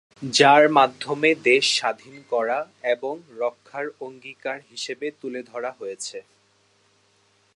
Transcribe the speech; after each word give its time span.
যার 0.31 0.63
মাধ্যমে 0.69 1.29
দেশ 1.49 1.65
স্বাধীন 1.77 2.15
করা 2.29 2.59
এবং 2.85 3.13
রক্ষার 3.37 3.87
অঙ্গীকার 3.99 4.57
হিসেবে 4.71 5.07
তুলে 5.21 5.41
ধরা 5.43 5.71
হয়েছে। 5.71 6.17